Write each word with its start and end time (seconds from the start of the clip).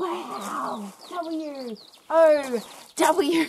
Wow! 0.00 0.90
W! 1.10 1.76
O! 2.08 2.62
W! 2.96 3.46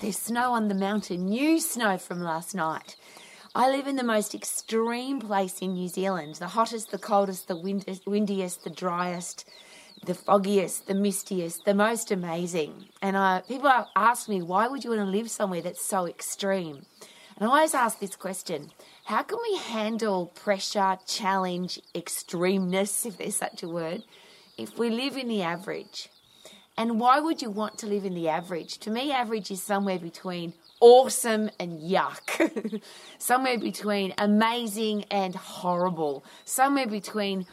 There's 0.00 0.18
snow 0.18 0.52
on 0.52 0.66
the 0.66 0.74
mountain, 0.74 1.26
new 1.26 1.60
snow 1.60 1.96
from 1.96 2.20
last 2.20 2.56
night. 2.56 2.96
I 3.54 3.70
live 3.70 3.86
in 3.86 3.94
the 3.94 4.02
most 4.02 4.34
extreme 4.34 5.20
place 5.20 5.60
in 5.60 5.74
New 5.74 5.86
Zealand 5.86 6.34
the 6.34 6.48
hottest, 6.48 6.90
the 6.90 6.98
coldest, 6.98 7.46
the 7.46 7.56
windiest, 7.56 8.64
the 8.64 8.70
driest, 8.70 9.48
the 10.04 10.14
foggiest, 10.14 10.88
the 10.88 10.94
mistiest, 10.94 11.62
the 11.66 11.74
most 11.74 12.10
amazing. 12.10 12.86
And 13.00 13.16
I, 13.16 13.42
people 13.46 13.70
ask 13.94 14.28
me, 14.28 14.42
why 14.42 14.66
would 14.66 14.82
you 14.82 14.90
want 14.90 15.02
to 15.02 15.06
live 15.06 15.30
somewhere 15.30 15.62
that's 15.62 15.86
so 15.86 16.08
extreme? 16.08 16.84
And 17.36 17.48
I 17.48 17.52
always 17.52 17.74
ask 17.74 18.00
this 18.00 18.16
question 18.16 18.72
how 19.04 19.22
can 19.22 19.38
we 19.40 19.56
handle 19.58 20.26
pressure, 20.34 20.98
challenge, 21.06 21.80
extremeness, 21.94 23.06
if 23.06 23.18
there's 23.18 23.36
such 23.36 23.62
a 23.62 23.68
word, 23.68 24.02
if 24.56 24.78
we 24.78 24.90
live 24.90 25.16
in 25.16 25.28
the 25.28 25.42
average? 25.42 26.08
And 26.76 26.98
why 26.98 27.20
would 27.20 27.42
you 27.42 27.50
want 27.50 27.78
to 27.78 27.86
live 27.86 28.04
in 28.04 28.14
the 28.14 28.28
average? 28.28 28.78
To 28.78 28.90
me, 28.90 29.12
average 29.12 29.50
is 29.50 29.62
somewhere 29.62 29.98
between 29.98 30.54
awesome 30.80 31.50
and 31.60 31.80
yuck, 31.80 32.82
somewhere 33.18 33.58
between 33.58 34.14
amazing 34.16 35.04
and 35.10 35.34
horrible, 35.34 36.24
somewhere 36.44 36.86
between 36.86 37.46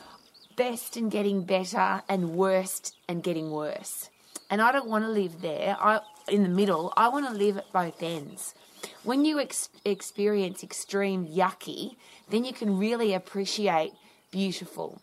best 0.56 0.96
and 0.96 1.12
getting 1.12 1.44
better 1.44 2.02
and 2.08 2.32
worst 2.32 2.96
and 3.08 3.22
getting 3.22 3.52
worse. 3.52 4.10
And 4.50 4.62
I 4.62 4.72
don't 4.72 4.88
want 4.88 5.04
to 5.04 5.10
live 5.10 5.42
there. 5.42 5.76
I 5.80 6.00
in 6.30 6.44
the 6.44 6.50
middle. 6.50 6.94
I 6.96 7.10
want 7.10 7.28
to 7.28 7.34
live 7.34 7.58
at 7.58 7.72
both 7.72 8.02
ends. 8.02 8.54
When 9.04 9.26
you 9.26 9.40
ex- 9.40 9.70
experience 9.84 10.64
extreme 10.64 11.28
yucky, 11.28 11.96
then 12.30 12.46
you 12.46 12.54
can 12.54 12.78
really 12.78 13.14
appreciate 13.14 13.92
beautiful. 14.32 15.02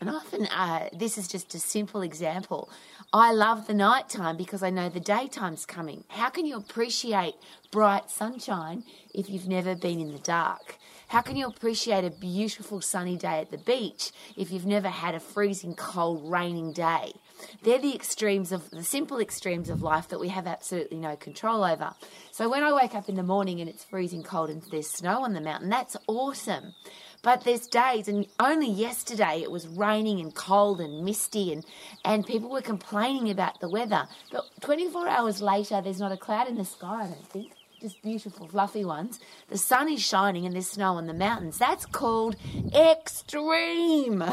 And 0.00 0.10
often, 0.10 0.46
uh, 0.46 0.88
this 0.92 1.16
is 1.16 1.26
just 1.26 1.54
a 1.54 1.58
simple 1.58 2.02
example. 2.02 2.68
I 3.14 3.32
love 3.32 3.66
the 3.66 3.74
nighttime 3.74 4.36
because 4.36 4.62
I 4.62 4.68
know 4.68 4.90
the 4.90 5.00
daytime's 5.00 5.64
coming. 5.64 6.04
How 6.08 6.28
can 6.28 6.44
you 6.44 6.56
appreciate 6.56 7.34
bright 7.70 8.10
sunshine 8.10 8.84
if 9.14 9.30
you've 9.30 9.48
never 9.48 9.74
been 9.74 9.98
in 10.00 10.12
the 10.12 10.18
dark? 10.18 10.76
How 11.08 11.22
can 11.22 11.36
you 11.36 11.46
appreciate 11.46 12.04
a 12.04 12.10
beautiful 12.10 12.80
sunny 12.80 13.16
day 13.16 13.40
at 13.40 13.50
the 13.50 13.58
beach 13.58 14.12
if 14.36 14.50
you've 14.50 14.66
never 14.66 14.88
had 14.88 15.14
a 15.14 15.20
freezing 15.20 15.74
cold 15.74 16.30
raining 16.30 16.72
day? 16.72 17.12
They're 17.62 17.78
the 17.78 17.94
extremes 17.94 18.52
of 18.52 18.70
the 18.70 18.82
simple 18.82 19.18
extremes 19.20 19.70
of 19.70 19.82
life 19.82 20.08
that 20.08 20.20
we 20.20 20.28
have 20.28 20.46
absolutely 20.46 20.98
no 20.98 21.16
control 21.16 21.64
over. 21.64 21.94
So 22.30 22.48
when 22.48 22.62
I 22.62 22.72
wake 22.72 22.94
up 22.94 23.08
in 23.08 23.14
the 23.14 23.22
morning 23.22 23.60
and 23.60 23.68
it's 23.68 23.84
freezing 23.84 24.22
cold 24.22 24.50
and 24.50 24.62
there's 24.70 24.90
snow 24.90 25.24
on 25.24 25.32
the 25.32 25.40
mountain, 25.40 25.68
that's 25.68 25.96
awesome. 26.06 26.74
But 27.22 27.42
there's 27.42 27.66
days, 27.66 28.06
and 28.06 28.26
only 28.38 28.70
yesterday 28.70 29.40
it 29.42 29.50
was 29.50 29.66
raining 29.66 30.20
and 30.20 30.32
cold 30.32 30.80
and 30.80 31.04
misty, 31.04 31.52
and, 31.52 31.64
and 32.04 32.24
people 32.24 32.50
were 32.50 32.62
complaining 32.62 33.30
about 33.30 33.58
the 33.58 33.68
weather. 33.68 34.06
But 34.30 34.44
24 34.60 35.08
hours 35.08 35.42
later, 35.42 35.80
there's 35.80 35.98
not 35.98 36.12
a 36.12 36.16
cloud 36.16 36.46
in 36.46 36.56
the 36.56 36.64
sky, 36.64 37.02
I 37.02 37.06
don't 37.06 37.28
think. 37.28 37.55
Just 37.80 38.00
beautiful, 38.00 38.48
fluffy 38.48 38.86
ones. 38.86 39.20
The 39.48 39.58
sun 39.58 39.92
is 39.92 40.00
shining 40.00 40.46
and 40.46 40.54
there's 40.54 40.70
snow 40.70 40.94
on 40.94 41.06
the 41.06 41.12
mountains. 41.12 41.58
That's 41.58 41.84
called 41.84 42.36
extreme. 42.74 44.24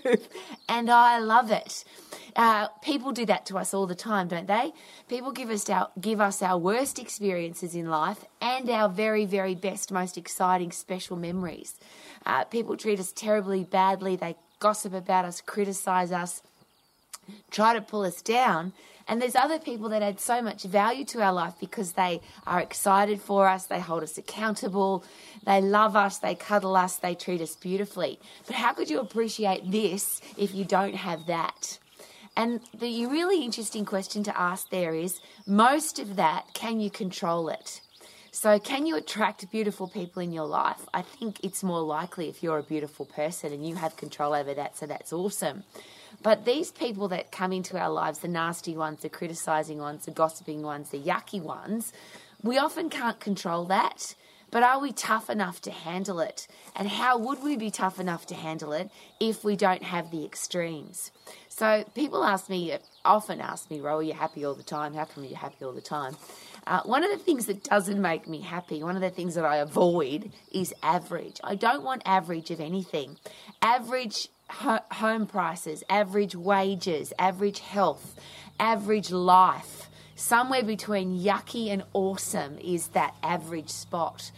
and 0.68 0.90
I 0.90 1.20
love 1.20 1.52
it. 1.52 1.84
Uh, 2.34 2.66
people 2.82 3.12
do 3.12 3.24
that 3.26 3.46
to 3.46 3.58
us 3.58 3.74
all 3.74 3.86
the 3.86 3.94
time, 3.94 4.26
don't 4.26 4.48
they? 4.48 4.72
People 5.08 5.30
give 5.30 5.50
us 5.50 5.70
our 5.70 5.90
give 6.00 6.20
us 6.20 6.42
our 6.42 6.58
worst 6.58 6.98
experiences 6.98 7.76
in 7.76 7.88
life 7.88 8.24
and 8.40 8.68
our 8.68 8.88
very, 8.88 9.24
very 9.24 9.54
best, 9.54 9.92
most 9.92 10.18
exciting, 10.18 10.72
special 10.72 11.16
memories. 11.16 11.78
Uh, 12.26 12.42
people 12.42 12.76
treat 12.76 12.98
us 12.98 13.12
terribly 13.12 13.62
badly. 13.62 14.16
They 14.16 14.34
gossip 14.58 14.94
about 14.94 15.24
us, 15.24 15.40
criticize 15.40 16.10
us, 16.10 16.42
try 17.50 17.74
to 17.74 17.80
pull 17.80 18.02
us 18.02 18.22
down. 18.22 18.72
And 19.06 19.20
there's 19.20 19.36
other 19.36 19.58
people 19.58 19.90
that 19.90 20.02
add 20.02 20.18
so 20.18 20.40
much 20.40 20.62
value 20.62 21.04
to 21.06 21.22
our 21.22 21.32
life 21.32 21.54
because 21.60 21.92
they 21.92 22.20
are 22.46 22.60
excited 22.60 23.20
for 23.20 23.48
us, 23.48 23.66
they 23.66 23.80
hold 23.80 24.02
us 24.02 24.16
accountable, 24.16 25.04
they 25.44 25.60
love 25.60 25.94
us, 25.94 26.18
they 26.18 26.34
cuddle 26.34 26.74
us, 26.74 26.96
they 26.96 27.14
treat 27.14 27.42
us 27.42 27.54
beautifully. 27.54 28.18
But 28.46 28.56
how 28.56 28.72
could 28.72 28.88
you 28.88 29.00
appreciate 29.00 29.70
this 29.70 30.22
if 30.38 30.54
you 30.54 30.64
don't 30.64 30.94
have 30.94 31.26
that? 31.26 31.78
And 32.36 32.60
the 32.72 33.06
really 33.06 33.44
interesting 33.44 33.84
question 33.84 34.24
to 34.24 34.38
ask 34.38 34.70
there 34.70 34.94
is 34.94 35.20
most 35.46 35.98
of 35.98 36.16
that, 36.16 36.46
can 36.54 36.80
you 36.80 36.90
control 36.90 37.48
it? 37.48 37.80
So, 38.32 38.58
can 38.58 38.84
you 38.84 38.96
attract 38.96 39.48
beautiful 39.52 39.86
people 39.86 40.20
in 40.20 40.32
your 40.32 40.46
life? 40.46 40.88
I 40.92 41.02
think 41.02 41.38
it's 41.44 41.62
more 41.62 41.80
likely 41.80 42.28
if 42.28 42.42
you're 42.42 42.58
a 42.58 42.64
beautiful 42.64 43.06
person 43.06 43.52
and 43.52 43.64
you 43.64 43.76
have 43.76 43.96
control 43.96 44.34
over 44.34 44.52
that, 44.54 44.76
so 44.76 44.86
that's 44.86 45.12
awesome. 45.12 45.62
But 46.22 46.44
these 46.44 46.70
people 46.70 47.08
that 47.08 47.32
come 47.32 47.52
into 47.52 47.78
our 47.78 47.90
lives, 47.90 48.20
the 48.20 48.28
nasty 48.28 48.76
ones, 48.76 49.00
the 49.00 49.08
criticizing 49.08 49.78
ones, 49.78 50.04
the 50.04 50.10
gossiping 50.10 50.62
ones, 50.62 50.90
the 50.90 50.98
yucky 50.98 51.40
ones, 51.40 51.92
we 52.42 52.58
often 52.58 52.90
can't 52.90 53.20
control 53.20 53.64
that. 53.66 54.14
But 54.50 54.62
are 54.62 54.78
we 54.78 54.92
tough 54.92 55.30
enough 55.30 55.60
to 55.62 55.72
handle 55.72 56.20
it? 56.20 56.46
And 56.76 56.86
how 56.86 57.18
would 57.18 57.42
we 57.42 57.56
be 57.56 57.72
tough 57.72 57.98
enough 57.98 58.26
to 58.26 58.36
handle 58.36 58.72
it 58.72 58.88
if 59.18 59.42
we 59.42 59.56
don't 59.56 59.82
have 59.82 60.12
the 60.12 60.24
extremes? 60.24 61.10
So 61.48 61.84
people 61.94 62.22
ask 62.24 62.48
me, 62.48 62.76
often 63.04 63.40
ask 63.40 63.68
me, 63.68 63.80
Ro, 63.80 63.96
are 63.96 64.02
you 64.02 64.12
happy 64.12 64.44
all 64.44 64.54
the 64.54 64.62
time? 64.62 64.94
How 64.94 65.06
come 65.06 65.24
you're 65.24 65.36
happy 65.36 65.64
all 65.64 65.72
the 65.72 65.80
time? 65.80 66.16
Uh, 66.66 66.82
one 66.84 67.02
of 67.02 67.10
the 67.10 67.18
things 67.18 67.46
that 67.46 67.64
doesn't 67.64 68.00
make 68.00 68.28
me 68.28 68.40
happy, 68.40 68.82
one 68.82 68.94
of 68.94 69.02
the 69.02 69.10
things 69.10 69.34
that 69.34 69.44
I 69.44 69.56
avoid 69.56 70.30
is 70.52 70.72
average. 70.82 71.40
I 71.42 71.56
don't 71.56 71.82
want 71.82 72.02
average 72.06 72.50
of 72.50 72.60
anything. 72.60 73.16
Average 73.60 74.28
ho- 74.50 74.84
home 74.92 75.26
prices, 75.26 75.82
average 75.88 76.34
wages, 76.34 77.12
average 77.18 77.60
health, 77.60 78.18
average 78.58 79.10
life. 79.10 79.88
Somewhere 80.16 80.62
between 80.62 81.18
yucky 81.18 81.68
and 81.68 81.82
awesome 81.92 82.58
is 82.58 82.88
that 82.88 83.14
average 83.22 83.70
spot. 83.70 84.30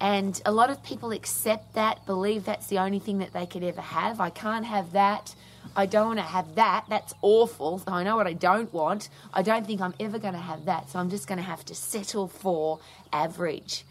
And 0.00 0.40
a 0.44 0.52
lot 0.52 0.70
of 0.70 0.82
people 0.82 1.10
accept 1.10 1.74
that, 1.74 2.04
believe 2.06 2.44
that's 2.44 2.66
the 2.66 2.78
only 2.78 2.98
thing 2.98 3.18
that 3.18 3.32
they 3.32 3.46
could 3.46 3.64
ever 3.64 3.80
have. 3.80 4.20
I 4.20 4.30
can't 4.30 4.66
have 4.66 4.92
that. 4.92 5.34
I 5.74 5.86
don't 5.86 6.08
want 6.08 6.18
to 6.18 6.24
have 6.24 6.54
that. 6.56 6.84
That's 6.88 7.14
awful. 7.22 7.78
So 7.78 7.92
I 7.92 8.02
know 8.02 8.14
what 8.16 8.26
I 8.26 8.34
don't 8.34 8.72
want. 8.72 9.08
I 9.32 9.42
don't 9.42 9.66
think 9.66 9.80
I'm 9.80 9.94
ever 9.98 10.18
going 10.18 10.34
to 10.34 10.40
have 10.40 10.66
that. 10.66 10.90
So 10.90 10.98
I'm 10.98 11.10
just 11.10 11.26
going 11.26 11.38
to 11.38 11.44
have 11.44 11.64
to 11.64 11.74
settle 11.74 12.28
for 12.28 12.78
average. 13.12 13.84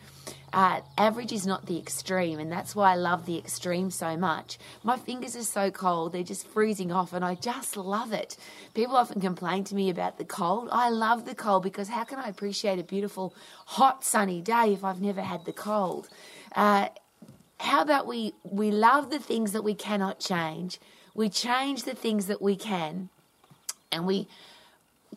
Uh, 0.55 0.79
average 0.97 1.33
is 1.33 1.45
not 1.45 1.65
the 1.65 1.77
extreme, 1.77 2.39
and 2.39 2.49
that's 2.49 2.73
why 2.73 2.93
I 2.93 2.95
love 2.95 3.25
the 3.25 3.37
extreme 3.37 3.91
so 3.91 4.15
much. 4.15 4.57
My 4.83 4.95
fingers 4.95 5.35
are 5.35 5.43
so 5.43 5.69
cold, 5.69 6.13
they're 6.13 6.23
just 6.23 6.47
freezing 6.47 6.93
off, 6.93 7.11
and 7.11 7.25
I 7.25 7.35
just 7.35 7.75
love 7.75 8.13
it. 8.13 8.37
People 8.73 8.95
often 8.95 9.19
complain 9.19 9.65
to 9.65 9.75
me 9.75 9.89
about 9.89 10.17
the 10.17 10.23
cold. 10.23 10.69
I 10.71 10.89
love 10.89 11.25
the 11.25 11.35
cold 11.35 11.63
because 11.63 11.89
how 11.89 12.05
can 12.05 12.19
I 12.19 12.29
appreciate 12.29 12.79
a 12.79 12.83
beautiful, 12.83 13.35
hot, 13.65 14.05
sunny 14.05 14.39
day 14.39 14.71
if 14.71 14.85
I've 14.85 15.01
never 15.01 15.19
had 15.19 15.43
the 15.43 15.51
cold? 15.51 16.07
Uh, 16.55 16.87
how 17.59 17.81
about 17.81 18.07
we, 18.07 18.33
we 18.49 18.71
love 18.71 19.09
the 19.09 19.19
things 19.19 19.51
that 19.51 19.61
we 19.65 19.73
cannot 19.73 20.21
change? 20.21 20.79
We 21.13 21.27
change 21.27 21.83
the 21.83 21.95
things 21.95 22.27
that 22.27 22.41
we 22.41 22.55
can, 22.55 23.09
and 23.91 24.07
we 24.07 24.29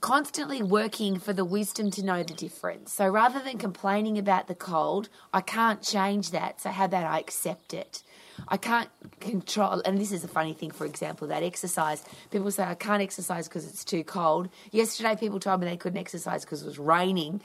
constantly 0.01 0.63
working 0.63 1.19
for 1.19 1.33
the 1.33 1.45
wisdom 1.45 1.91
to 1.93 2.05
know 2.05 2.23
the 2.23 2.35
difference. 2.35 2.93
So 2.93 3.09
rather 3.09 3.41
than 3.41 3.59
complaining 3.59 4.19
about 4.19 4.47
the 4.47 4.55
cold, 4.55 5.09
I 5.33 5.41
can't 5.41 5.83
change 5.83 6.31
that. 6.31 6.61
So 6.61 6.71
how 6.71 6.85
about 6.85 7.05
I 7.05 7.19
accept 7.19 7.75
it? 7.75 8.03
I 8.47 8.57
can't 8.57 8.89
control, 9.19 9.83
and 9.85 9.99
this 9.99 10.13
is 10.13 10.23
a 10.23 10.29
funny 10.29 10.53
thing, 10.55 10.71
for 10.71 10.87
example, 10.87 11.27
that 11.29 11.43
exercise. 11.43 12.05
People 12.31 12.51
say, 12.53 12.63
I 12.63 12.75
can't 12.75 13.03
exercise 13.03 13.49
because 13.49 13.67
it's 13.67 13.85
too 13.85 14.05
cold. 14.05 14.49
Yesterday, 14.71 15.17
people 15.17 15.41
told 15.41 15.61
me 15.61 15.67
they 15.67 15.77
couldn't 15.77 15.99
exercise 15.99 16.45
because 16.45 16.63
it 16.63 16.67
was 16.67 16.79
raining. 16.79 17.41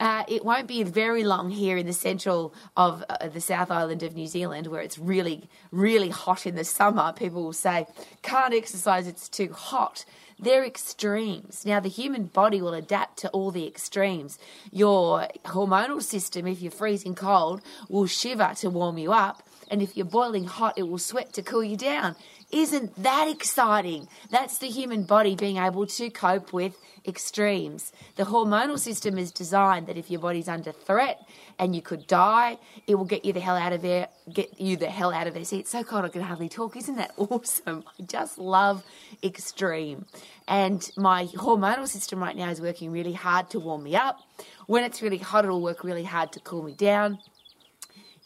Uh, 0.00 0.22
it 0.28 0.44
won't 0.44 0.68
be 0.68 0.82
very 0.84 1.24
long 1.24 1.50
here 1.50 1.76
in 1.76 1.86
the 1.86 1.92
central 1.92 2.54
of 2.76 3.04
uh, 3.08 3.28
the 3.28 3.40
South 3.40 3.70
Island 3.70 4.02
of 4.02 4.14
New 4.14 4.28
Zealand, 4.28 4.68
where 4.68 4.80
it's 4.80 4.98
really, 4.98 5.48
really 5.72 6.08
hot 6.08 6.46
in 6.46 6.54
the 6.54 6.64
summer. 6.64 7.12
People 7.12 7.42
will 7.42 7.52
say, 7.52 7.86
can't 8.22 8.54
exercise, 8.54 9.08
it's 9.08 9.28
too 9.28 9.52
hot. 9.52 10.04
They're 10.38 10.64
extremes. 10.64 11.66
Now, 11.66 11.80
the 11.80 11.88
human 11.88 12.26
body 12.26 12.62
will 12.62 12.74
adapt 12.74 13.18
to 13.18 13.28
all 13.30 13.50
the 13.50 13.66
extremes. 13.66 14.38
Your 14.70 15.26
hormonal 15.44 16.00
system, 16.00 16.46
if 16.46 16.62
you're 16.62 16.70
freezing 16.70 17.16
cold, 17.16 17.60
will 17.88 18.06
shiver 18.06 18.52
to 18.58 18.70
warm 18.70 18.98
you 18.98 19.12
up. 19.12 19.42
And 19.68 19.82
if 19.82 19.96
you're 19.96 20.06
boiling 20.06 20.44
hot, 20.44 20.78
it 20.78 20.84
will 20.84 20.98
sweat 20.98 21.32
to 21.34 21.42
cool 21.42 21.64
you 21.64 21.76
down. 21.76 22.14
Isn't 22.50 23.02
that 23.02 23.28
exciting? 23.28 24.08
That's 24.30 24.56
the 24.56 24.68
human 24.68 25.02
body 25.02 25.36
being 25.36 25.58
able 25.58 25.86
to 25.86 26.08
cope 26.08 26.50
with 26.54 26.78
extremes. 27.06 27.92
The 28.16 28.24
hormonal 28.24 28.78
system 28.78 29.18
is 29.18 29.30
designed 29.30 29.86
that 29.86 29.98
if 29.98 30.10
your 30.10 30.20
body's 30.20 30.48
under 30.48 30.72
threat 30.72 31.20
and 31.58 31.76
you 31.76 31.82
could 31.82 32.06
die, 32.06 32.56
it 32.86 32.94
will 32.94 33.04
get 33.04 33.26
you 33.26 33.34
the 33.34 33.40
hell 33.40 33.56
out 33.56 33.74
of 33.74 33.82
there, 33.82 34.08
get 34.32 34.58
you 34.58 34.78
the 34.78 34.88
hell 34.88 35.12
out 35.12 35.26
of 35.26 35.34
there. 35.34 35.44
See, 35.44 35.58
it's 35.58 35.70
so 35.70 35.84
cold 35.84 36.06
I 36.06 36.08
can 36.08 36.22
hardly 36.22 36.48
talk. 36.48 36.74
Isn't 36.74 36.96
that 36.96 37.12
awesome? 37.18 37.84
I 38.00 38.04
just 38.04 38.38
love 38.38 38.82
extreme. 39.22 40.06
And 40.46 40.90
my 40.96 41.26
hormonal 41.26 41.86
system 41.86 42.18
right 42.20 42.36
now 42.36 42.48
is 42.48 42.62
working 42.62 42.90
really 42.90 43.12
hard 43.12 43.50
to 43.50 43.60
warm 43.60 43.82
me 43.82 43.94
up. 43.94 44.20
When 44.66 44.84
it's 44.84 45.02
really 45.02 45.18
hot, 45.18 45.44
it'll 45.44 45.60
work 45.60 45.84
really 45.84 46.04
hard 46.04 46.32
to 46.32 46.40
cool 46.40 46.62
me 46.62 46.72
down 46.72 47.18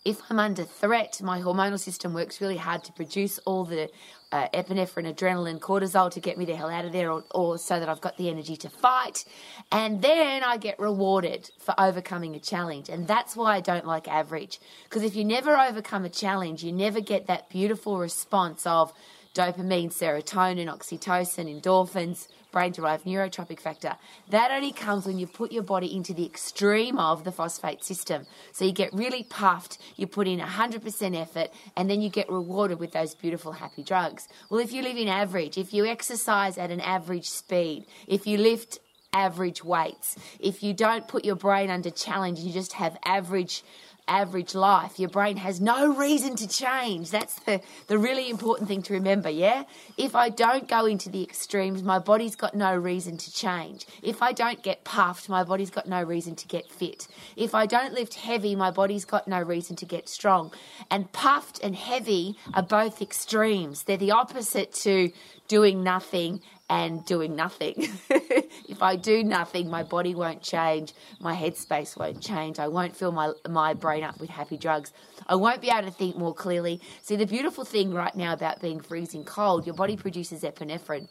If 0.04 0.20
I'm 0.28 0.40
under 0.40 0.64
threat, 0.64 1.20
my 1.22 1.40
hormonal 1.40 1.78
system 1.78 2.12
works 2.12 2.40
really 2.40 2.56
hard 2.56 2.82
to 2.84 2.92
produce 2.92 3.38
all 3.40 3.64
the 3.64 3.88
uh, 4.32 4.48
epinephrine, 4.52 5.14
adrenaline, 5.14 5.60
cortisol 5.60 6.10
to 6.10 6.18
get 6.18 6.36
me 6.36 6.44
the 6.44 6.56
hell 6.56 6.70
out 6.70 6.84
of 6.84 6.90
there, 6.90 7.12
or, 7.12 7.22
or 7.32 7.56
so 7.56 7.78
that 7.78 7.88
I've 7.88 8.00
got 8.00 8.16
the 8.16 8.28
energy 8.28 8.56
to 8.56 8.68
fight. 8.68 9.24
And 9.70 10.02
then 10.02 10.42
I 10.42 10.56
get 10.56 10.80
rewarded 10.80 11.50
for 11.60 11.72
overcoming 11.78 12.34
a 12.34 12.40
challenge. 12.40 12.88
And 12.88 13.06
that's 13.06 13.36
why 13.36 13.54
I 13.54 13.60
don't 13.60 13.86
like 13.86 14.08
average. 14.08 14.58
Because 14.84 15.04
if 15.04 15.14
you 15.14 15.24
never 15.24 15.56
overcome 15.56 16.04
a 16.04 16.10
challenge, 16.10 16.64
you 16.64 16.72
never 16.72 17.00
get 17.00 17.28
that 17.28 17.48
beautiful 17.48 17.98
response 17.98 18.66
of 18.66 18.92
dopamine, 19.34 19.92
serotonin, 19.92 20.66
oxytocin, 20.66 21.62
endorphins, 21.62 22.26
brain 22.52 22.72
derived 22.72 23.04
neurotrophic 23.04 23.58
factor. 23.58 23.96
That 24.28 24.50
only 24.50 24.72
comes 24.72 25.06
when 25.06 25.18
you 25.18 25.26
put 25.26 25.50
your 25.50 25.62
body 25.62 25.94
into 25.96 26.14
the 26.14 26.24
extreme 26.24 26.98
of 26.98 27.24
the 27.24 27.32
phosphate 27.32 27.82
system. 27.82 28.26
So 28.52 28.64
you 28.64 28.72
get 28.72 28.92
really 28.92 29.24
puffed, 29.24 29.78
you 29.96 30.06
put 30.06 30.28
in 30.28 30.38
100% 30.38 31.20
effort, 31.20 31.50
and 31.76 31.90
then 31.90 32.00
you 32.00 32.10
get 32.10 32.30
rewarded 32.30 32.78
with 32.78 32.92
those 32.92 33.14
beautiful, 33.14 33.52
happy 33.52 33.82
drugs. 33.82 34.28
Well, 34.50 34.60
if 34.60 34.72
you 34.72 34.82
live 34.82 34.96
in 34.96 35.08
average, 35.08 35.58
if 35.58 35.72
you 35.72 35.86
exercise 35.86 36.58
at 36.58 36.70
an 36.70 36.80
average 36.80 37.28
speed, 37.28 37.86
if 38.06 38.26
you 38.26 38.38
lift 38.38 38.78
average 39.14 39.62
weights, 39.62 40.16
if 40.40 40.62
you 40.62 40.72
don't 40.72 41.06
put 41.08 41.24
your 41.24 41.36
brain 41.36 41.70
under 41.70 41.90
challenge, 41.90 42.38
you 42.40 42.52
just 42.52 42.74
have 42.74 42.96
average 43.04 43.62
average 44.08 44.54
life. 44.54 44.98
Your 44.98 45.08
brain 45.08 45.36
has 45.36 45.60
no 45.60 45.94
reason 45.94 46.36
to 46.36 46.48
change. 46.48 47.10
That's 47.10 47.34
the, 47.40 47.60
the 47.86 47.98
really 47.98 48.28
important 48.30 48.68
thing 48.68 48.82
to 48.82 48.94
remember, 48.94 49.30
yeah? 49.30 49.64
If 49.96 50.14
I 50.14 50.28
don't 50.28 50.68
go 50.68 50.86
into 50.86 51.08
the 51.08 51.22
extremes, 51.22 51.82
my 51.82 51.98
body's 51.98 52.36
got 52.36 52.54
no 52.54 52.74
reason 52.74 53.16
to 53.16 53.32
change. 53.32 53.86
If 54.02 54.22
I 54.22 54.32
don't 54.32 54.62
get 54.62 54.84
puffed, 54.84 55.28
my 55.28 55.44
body's 55.44 55.70
got 55.70 55.88
no 55.88 56.02
reason 56.02 56.34
to 56.36 56.48
get 56.48 56.70
fit. 56.70 57.06
If 57.36 57.54
I 57.54 57.66
don't 57.66 57.94
lift 57.94 58.14
heavy, 58.14 58.56
my 58.56 58.70
body's 58.70 59.04
got 59.04 59.28
no 59.28 59.40
reason 59.40 59.76
to 59.76 59.86
get 59.86 60.08
strong. 60.08 60.52
And 60.90 61.10
puffed 61.12 61.60
and 61.62 61.76
heavy 61.76 62.36
are 62.54 62.62
both 62.62 63.00
extremes. 63.00 63.84
They're 63.84 63.96
the 63.96 64.10
opposite 64.10 64.72
to 64.74 65.12
doing 65.48 65.82
nothing 65.82 66.40
and 66.72 67.04
doing 67.04 67.36
nothing. 67.36 67.74
if 68.08 68.82
I 68.82 68.96
do 68.96 69.22
nothing, 69.22 69.68
my 69.68 69.82
body 69.82 70.14
won't 70.14 70.40
change, 70.40 70.94
my 71.20 71.36
headspace 71.36 71.98
won't 71.98 72.22
change, 72.22 72.58
I 72.58 72.68
won't 72.68 72.96
fill 72.96 73.12
my, 73.12 73.32
my 73.46 73.74
brain 73.74 74.02
up 74.02 74.18
with 74.18 74.30
happy 74.30 74.56
drugs. 74.56 74.90
I 75.26 75.34
won't 75.34 75.60
be 75.60 75.68
able 75.68 75.82
to 75.82 75.90
think 75.90 76.16
more 76.16 76.32
clearly. 76.32 76.80
See, 77.02 77.14
the 77.14 77.26
beautiful 77.26 77.66
thing 77.66 77.92
right 77.92 78.16
now 78.16 78.32
about 78.32 78.62
being 78.62 78.80
freezing 78.80 79.22
cold, 79.22 79.66
your 79.66 79.74
body 79.74 79.98
produces 79.98 80.44
epinephrine 80.44 81.08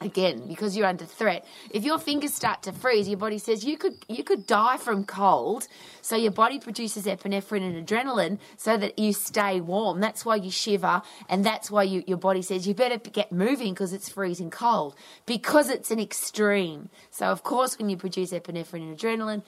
again 0.00 0.46
because 0.46 0.76
you're 0.76 0.86
under 0.86 1.04
threat. 1.04 1.44
If 1.70 1.84
your 1.84 1.98
fingers 1.98 2.34
start 2.34 2.62
to 2.64 2.72
freeze 2.72 3.08
your 3.08 3.18
body 3.18 3.38
says 3.38 3.64
you 3.64 3.76
could 3.76 3.96
you 4.08 4.22
could 4.22 4.46
die 4.46 4.76
from 4.76 5.04
cold. 5.04 5.66
So 6.02 6.16
your 6.16 6.32
body 6.32 6.58
produces 6.58 7.06
epinephrine 7.06 7.62
and 7.62 7.86
adrenaline 7.86 8.38
so 8.56 8.76
that 8.76 8.98
you 8.98 9.12
stay 9.12 9.60
warm. 9.60 10.00
That's 10.00 10.24
why 10.24 10.36
you 10.36 10.50
shiver 10.50 11.02
and 11.28 11.44
that's 11.44 11.70
why 11.70 11.84
you, 11.84 12.04
your 12.06 12.18
body 12.18 12.42
says 12.42 12.66
you 12.66 12.74
better 12.74 12.98
get 12.98 13.32
moving 13.32 13.72
because 13.72 13.92
it's 13.92 14.08
freezing 14.08 14.50
cold 14.50 14.94
because 15.24 15.70
it's 15.70 15.90
an 15.90 16.00
extreme. 16.00 16.90
So 17.10 17.26
of 17.26 17.42
course 17.42 17.78
when 17.78 17.88
you 17.88 17.96
produce 17.96 18.32
epinephrine 18.32 18.88
and 18.88 18.98
adrenaline 18.98 19.42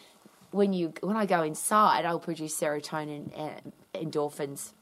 when 0.51 0.73
you 0.73 0.93
when 1.03 1.17
i 1.17 1.27
go 1.27 1.43
inside 1.43 2.05
i'll 2.05 2.19
produce 2.19 2.59
serotonin 2.59 3.31
and 3.39 3.73
endorphins 3.95 4.73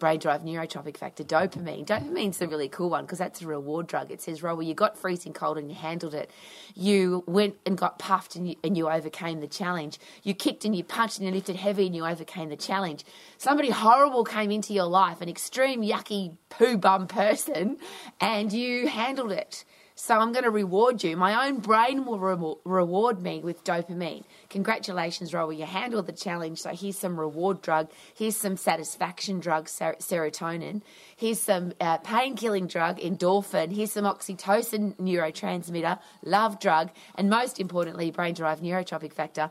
brain 0.00 0.18
drive 0.18 0.42
neurotrophic 0.42 0.96
factor, 0.96 1.22
dopamine. 1.22 1.86
Dopamine's 1.86 2.38
the 2.38 2.48
really 2.48 2.68
cool 2.68 2.90
one 2.90 3.04
because 3.04 3.18
that's 3.18 3.42
a 3.42 3.46
reward 3.46 3.86
drug. 3.86 4.10
It 4.10 4.20
says, 4.20 4.42
Ro, 4.42 4.58
you 4.58 4.74
got 4.74 4.98
freezing 4.98 5.32
cold 5.32 5.58
and 5.58 5.70
you 5.70 5.76
handled 5.76 6.14
it. 6.14 6.30
You 6.74 7.22
went 7.26 7.56
and 7.64 7.78
got 7.78 7.98
puffed 7.98 8.34
and 8.34 8.48
you, 8.48 8.56
and 8.64 8.76
you 8.76 8.88
overcame 8.88 9.40
the 9.40 9.46
challenge. 9.46 10.00
You 10.22 10.34
kicked 10.34 10.64
and 10.64 10.74
you 10.74 10.82
punched 10.82 11.18
and 11.18 11.26
you 11.26 11.32
lifted 11.32 11.56
heavy 11.56 11.86
and 11.86 11.94
you 11.94 12.04
overcame 12.04 12.48
the 12.48 12.56
challenge. 12.56 13.04
Somebody 13.38 13.70
horrible 13.70 14.24
came 14.24 14.50
into 14.50 14.72
your 14.72 14.86
life, 14.86 15.20
an 15.20 15.28
extreme, 15.28 15.82
yucky, 15.82 16.36
poo 16.48 16.76
bum 16.76 17.06
person, 17.06 17.76
and 18.20 18.52
you 18.52 18.88
handled 18.88 19.32
it. 19.32 19.64
So 20.00 20.18
I'm 20.18 20.32
going 20.32 20.44
to 20.44 20.50
reward 20.50 21.04
you. 21.04 21.14
My 21.14 21.46
own 21.46 21.58
brain 21.58 22.06
will 22.06 22.18
re- 22.18 22.54
reward 22.64 23.20
me 23.20 23.40
with 23.40 23.62
dopamine. 23.64 24.24
Congratulations, 24.48 25.34
Ro. 25.34 25.50
You 25.50 25.66
handled 25.66 26.06
the 26.06 26.12
challenge. 26.12 26.62
So 26.62 26.70
here's 26.70 26.98
some 26.98 27.20
reward 27.20 27.60
drug. 27.60 27.90
Here's 28.14 28.34
some 28.34 28.56
satisfaction 28.56 29.40
drug, 29.40 29.68
ser- 29.68 29.96
serotonin. 29.98 30.80
Here's 31.14 31.38
some 31.38 31.74
uh, 31.82 31.98
pain 31.98 32.34
killing 32.34 32.66
drug, 32.66 32.98
endorphin. 32.98 33.76
Here's 33.76 33.92
some 33.92 34.06
oxytocin 34.06 34.96
neurotransmitter, 34.96 35.98
love 36.24 36.58
drug. 36.58 36.90
And 37.14 37.28
most 37.28 37.60
importantly, 37.60 38.10
brain 38.10 38.32
derived 38.32 38.62
neurotrophic 38.62 39.12
factor 39.12 39.50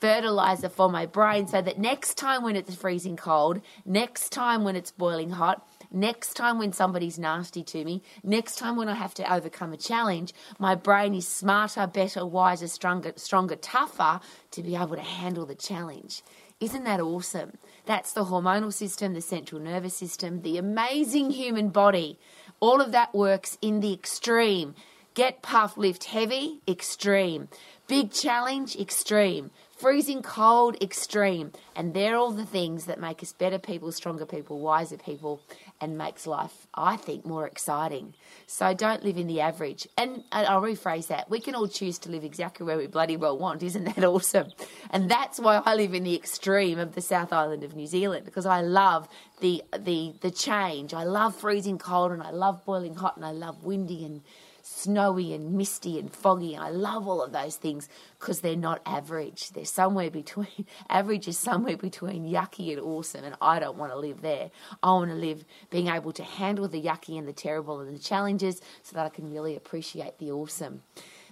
fertilizer 0.00 0.68
for 0.68 0.88
my 0.88 1.06
brain 1.06 1.48
so 1.48 1.60
that 1.60 1.78
next 1.78 2.16
time 2.16 2.42
when 2.42 2.54
it's 2.54 2.74
freezing 2.74 3.16
cold, 3.16 3.60
next 3.84 4.30
time 4.30 4.62
when 4.62 4.76
it's 4.76 4.90
boiling 4.92 5.30
hot, 5.30 5.66
Next 5.90 6.34
time 6.34 6.58
when 6.58 6.72
somebody's 6.72 7.18
nasty 7.18 7.62
to 7.64 7.84
me, 7.84 8.02
next 8.22 8.56
time 8.58 8.76
when 8.76 8.88
I 8.88 8.94
have 8.94 9.14
to 9.14 9.32
overcome 9.32 9.72
a 9.72 9.76
challenge, 9.76 10.32
my 10.58 10.74
brain 10.74 11.14
is 11.14 11.26
smarter, 11.26 11.86
better, 11.86 12.26
wiser, 12.26 12.68
stronger, 12.68 13.12
stronger, 13.16 13.56
tougher 13.56 14.20
to 14.50 14.62
be 14.62 14.76
able 14.76 14.96
to 14.96 15.02
handle 15.02 15.46
the 15.46 15.54
challenge. 15.54 16.22
Isn't 16.58 16.84
that 16.84 17.00
awesome? 17.00 17.58
That's 17.84 18.12
the 18.12 18.24
hormonal 18.24 18.72
system, 18.72 19.14
the 19.14 19.20
central 19.20 19.60
nervous 19.60 19.96
system, 19.96 20.42
the 20.42 20.58
amazing 20.58 21.30
human 21.30 21.68
body. 21.68 22.18
All 22.60 22.80
of 22.80 22.92
that 22.92 23.14
works 23.14 23.58
in 23.60 23.80
the 23.80 23.92
extreme. 23.92 24.74
Get 25.14 25.42
puff, 25.42 25.76
lift 25.76 26.04
heavy, 26.04 26.60
extreme. 26.66 27.48
Big 27.86 28.10
challenge, 28.10 28.76
extreme 28.76 29.50
freezing 29.76 30.22
cold, 30.22 30.76
extreme. 30.82 31.52
And 31.74 31.94
they're 31.94 32.16
all 32.16 32.32
the 32.32 32.46
things 32.46 32.86
that 32.86 32.98
make 32.98 33.22
us 33.22 33.32
better 33.32 33.58
people, 33.58 33.92
stronger 33.92 34.26
people, 34.26 34.58
wiser 34.58 34.96
people, 34.96 35.40
and 35.80 35.98
makes 35.98 36.26
life, 36.26 36.66
I 36.74 36.96
think, 36.96 37.24
more 37.24 37.46
exciting. 37.46 38.14
So 38.46 38.74
don't 38.74 39.04
live 39.04 39.16
in 39.16 39.26
the 39.26 39.40
average. 39.40 39.86
And 39.96 40.24
I'll 40.32 40.62
rephrase 40.62 41.08
that. 41.08 41.28
We 41.30 41.40
can 41.40 41.54
all 41.54 41.68
choose 41.68 41.98
to 42.00 42.10
live 42.10 42.24
exactly 42.24 42.64
where 42.64 42.78
we 42.78 42.86
bloody 42.86 43.16
well 43.16 43.38
want. 43.38 43.62
Isn't 43.62 43.84
that 43.84 44.04
awesome? 44.04 44.52
And 44.90 45.10
that's 45.10 45.38
why 45.38 45.62
I 45.64 45.74
live 45.74 45.94
in 45.94 46.04
the 46.04 46.14
extreme 46.14 46.78
of 46.78 46.94
the 46.94 47.00
South 47.00 47.32
Island 47.32 47.64
of 47.64 47.74
New 47.74 47.86
Zealand 47.86 48.24
because 48.24 48.46
I 48.46 48.60
love 48.60 49.08
the 49.40 49.62
the 49.78 50.14
the 50.20 50.30
change. 50.30 50.94
I 50.94 51.04
love 51.04 51.36
freezing 51.36 51.78
cold 51.78 52.12
and 52.12 52.22
I 52.22 52.30
love 52.30 52.64
boiling 52.64 52.94
hot 52.94 53.16
and 53.16 53.24
I 53.24 53.32
love 53.32 53.64
windy 53.64 54.04
and 54.04 54.22
snowy 54.66 55.32
and 55.32 55.52
misty 55.52 55.98
and 55.98 56.12
foggy. 56.12 56.56
I 56.56 56.70
love 56.70 57.06
all 57.06 57.22
of 57.22 57.32
those 57.32 57.56
things 57.56 57.88
because 58.18 58.40
they're 58.40 58.56
not 58.56 58.82
average. 58.84 59.50
They're 59.50 59.64
somewhere 59.64 60.10
between, 60.10 60.66
average 60.88 61.28
is 61.28 61.38
somewhere 61.38 61.76
between 61.76 62.26
yucky 62.26 62.72
and 62.72 62.80
awesome, 62.80 63.24
and 63.24 63.36
I 63.40 63.60
don't 63.60 63.78
want 63.78 63.92
to 63.92 63.98
live 63.98 64.22
there. 64.22 64.50
I 64.82 64.90
want 64.90 65.10
to 65.10 65.16
live 65.16 65.44
being 65.70 65.86
able 65.86 66.12
to 66.12 66.24
handle 66.24 66.66
the 66.66 66.82
yucky 66.82 67.16
and 67.16 67.28
the 67.28 67.32
terrible 67.32 67.80
and 67.80 67.94
the 67.94 68.00
challenges 68.00 68.60
so 68.82 68.96
that 68.96 69.06
I 69.06 69.10
can 69.10 69.32
really 69.32 69.54
appreciate 69.56 70.18
the 70.18 70.32
awesome. 70.32 70.82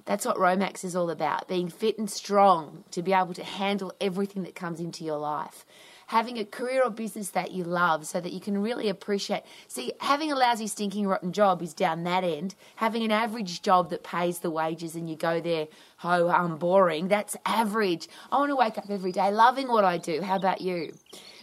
That's 0.05 0.27
what 0.27 0.37
Romax 0.37 0.85
is 0.85 0.95
all 0.95 1.11
about 1.11 1.49
being 1.49 1.69
fit 1.69 1.99
and 1.99 2.11
strong 2.11 2.85
to 2.91 3.03
be 3.03 3.13
able 3.13 3.35
to 3.35 3.45
handle 3.45 3.93
everything 4.01 4.43
that 4.43 4.55
comes 4.55 4.81
into 4.81 5.05
your 5.05 5.19
life 5.19 5.65
having 6.09 6.39
a 6.39 6.45
career 6.45 6.83
or 6.85 6.91
business 6.91 7.31
that 7.31 7.53
you 7.53 7.65
love 7.65 8.07
so 8.07 8.21
that 8.21 8.33
you 8.33 8.41
can 8.41 8.61
really 8.61 8.89
appreciate. 8.89 9.43
See, 9.69 9.93
having 10.01 10.31
a 10.31 10.37
lousy, 10.37 10.67
stinking, 10.67 11.07
rotten 11.07 11.33
job 11.33 11.63
is 11.63 11.75
down 11.75 12.05
that 12.05 12.25
end. 12.25 12.55
Having 12.77 13.05
an 13.05 13.11
average 13.11 13.63
job 13.63 13.91
that 13.91 14.03
pays 14.03 14.41
the 14.41 14.51
wages 14.51 14.95
and 14.95 15.09
you 15.09 15.17
go 15.17 15.41
there, 15.41 15.69
oh, 16.03 16.29
I'm 16.29 16.57
boring, 16.57 17.09
that's 17.09 17.37
average. 17.47 18.09
I 18.31 18.39
want 18.39 18.51
to 18.51 18.57
wake 18.57 18.79
up 18.79 18.91
every 18.91 19.13
day 19.13 19.31
loving 19.33 19.69
what 19.69 19.85
I 19.85 19.99
do. 19.99 20.23
How 20.23 20.37
about 20.37 20.61
you? 20.61 20.93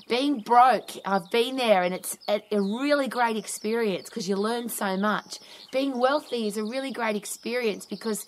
Being 0.08 0.40
broke, 0.40 0.92
I've 1.06 1.30
been 1.32 1.56
there 1.56 1.84
and 1.84 1.94
it's 1.94 2.18
a, 2.28 2.42
really 2.52 3.08
great 3.08 3.38
experience 3.38 4.10
because 4.10 4.28
you 4.28 4.36
learn 4.36 4.70
so 4.70 4.98
much. 4.98 5.40
Being 5.72 6.00
wealthy 6.00 6.48
is 6.48 6.58
a 6.58 6.64
really 6.64 6.92
great 6.92 7.16
experience 7.16 7.86
because 7.86 8.26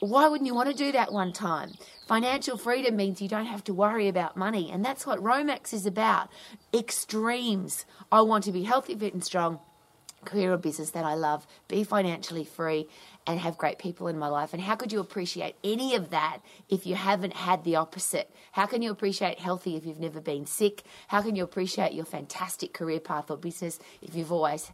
why 0.00 0.28
wouldn't 0.28 0.46
you 0.46 0.54
want 0.54 0.70
to 0.70 0.76
do 0.76 0.92
that 0.92 1.12
one 1.12 1.32
time? 1.32 1.72
Financial 2.06 2.56
freedom 2.56 2.96
means 2.96 3.20
you 3.20 3.28
don't 3.28 3.46
have 3.46 3.62
to 3.64 3.74
worry 3.74 4.08
about 4.08 4.34
money, 4.34 4.70
and 4.70 4.82
that's 4.82 5.06
what 5.06 5.22
Romax 5.22 5.74
is 5.74 5.84
about. 5.84 6.30
Extremes. 6.72 7.84
I 8.10 8.22
want 8.22 8.44
to 8.44 8.52
be 8.52 8.62
healthy, 8.62 8.94
fit, 8.94 9.12
and 9.12 9.22
strong 9.22 9.60
career 10.28 10.52
or 10.52 10.56
business 10.56 10.90
that 10.90 11.04
I 11.04 11.14
love, 11.14 11.46
be 11.66 11.82
financially 11.82 12.44
free, 12.44 12.88
and 13.26 13.40
have 13.40 13.58
great 13.58 13.78
people 13.78 14.08
in 14.08 14.18
my 14.18 14.28
life. 14.28 14.52
And 14.52 14.62
how 14.62 14.76
could 14.76 14.92
you 14.92 15.00
appreciate 15.00 15.56
any 15.64 15.94
of 15.94 16.10
that 16.10 16.38
if 16.68 16.86
you 16.86 16.94
haven't 16.94 17.34
had 17.34 17.64
the 17.64 17.76
opposite? 17.76 18.30
How 18.52 18.66
can 18.66 18.82
you 18.82 18.90
appreciate 18.90 19.38
healthy 19.38 19.76
if 19.76 19.84
you've 19.84 20.00
never 20.00 20.20
been 20.20 20.46
sick? 20.46 20.84
How 21.08 21.22
can 21.22 21.34
you 21.34 21.44
appreciate 21.44 21.94
your 21.94 22.04
fantastic 22.04 22.72
career 22.72 23.00
path 23.00 23.30
or 23.30 23.36
business 23.36 23.78
if 24.02 24.14
you've 24.14 24.32
always 24.32 24.70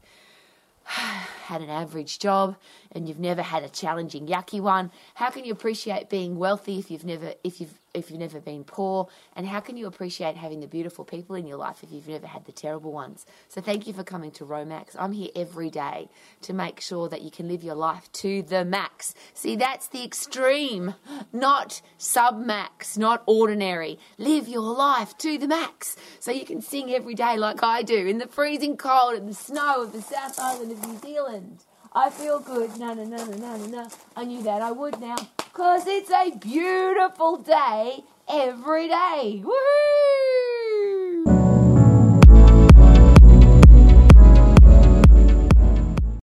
had 0.84 1.62
an 1.62 1.70
average 1.70 2.18
job 2.18 2.56
and 2.92 3.08
you've 3.08 3.18
never 3.18 3.42
had 3.42 3.62
a 3.62 3.68
challenging 3.68 4.26
yucky 4.26 4.60
one 4.60 4.90
how 5.14 5.30
can 5.30 5.42
you 5.44 5.52
appreciate 5.52 6.10
being 6.10 6.36
wealthy 6.36 6.78
if 6.78 6.90
you've 6.90 7.06
never 7.06 7.32
if 7.42 7.58
you've 7.58 7.78
if 7.94 8.10
you've 8.10 8.20
never 8.20 8.40
been 8.40 8.64
poor? 8.64 9.08
And 9.36 9.46
how 9.46 9.60
can 9.60 9.76
you 9.76 9.86
appreciate 9.86 10.36
having 10.36 10.60
the 10.60 10.66
beautiful 10.66 11.04
people 11.04 11.36
in 11.36 11.46
your 11.46 11.56
life 11.56 11.82
if 11.82 11.92
you've 11.92 12.08
never 12.08 12.26
had 12.26 12.44
the 12.44 12.52
terrible 12.52 12.92
ones? 12.92 13.24
So 13.48 13.60
thank 13.60 13.86
you 13.86 13.92
for 13.92 14.04
coming 14.04 14.30
to 14.32 14.44
Romax. 14.44 14.96
I'm 14.98 15.12
here 15.12 15.30
every 15.34 15.70
day 15.70 16.08
to 16.42 16.52
make 16.52 16.80
sure 16.80 17.08
that 17.08 17.22
you 17.22 17.30
can 17.30 17.48
live 17.48 17.62
your 17.64 17.74
life 17.74 18.10
to 18.12 18.42
the 18.42 18.64
max. 18.64 19.14
See, 19.32 19.56
that's 19.56 19.88
the 19.88 20.04
extreme, 20.04 20.94
not 21.32 21.80
sub 21.96 22.38
max, 22.38 22.98
not 22.98 23.22
ordinary. 23.26 23.98
Live 24.18 24.48
your 24.48 24.74
life 24.74 25.16
to 25.18 25.38
the 25.38 25.48
max. 25.48 25.96
So 26.20 26.30
you 26.32 26.44
can 26.44 26.60
sing 26.60 26.90
every 26.90 27.14
day 27.14 27.36
like 27.36 27.62
I 27.62 27.82
do 27.82 28.06
in 28.06 28.18
the 28.18 28.26
freezing 28.26 28.76
cold 28.76 29.14
and 29.14 29.28
the 29.28 29.34
snow 29.34 29.82
of 29.82 29.92
the 29.92 30.02
South 30.02 30.38
Island 30.38 30.72
of 30.72 30.86
New 30.86 30.98
Zealand. 30.98 31.64
I 31.92 32.10
feel 32.10 32.40
good. 32.40 32.76
No, 32.76 32.92
no, 32.92 33.04
no, 33.04 33.24
no, 33.24 33.56
no, 33.56 33.66
no. 33.66 33.88
I 34.16 34.24
knew 34.24 34.42
that 34.42 34.60
I 34.60 34.72
would 34.72 35.00
now. 35.00 35.16
Because 35.54 35.86
it's 35.86 36.10
a 36.10 36.36
beautiful 36.36 37.36
day 37.36 38.02
every 38.28 38.88
day. 38.88 39.40
Woohoo! 39.44 40.23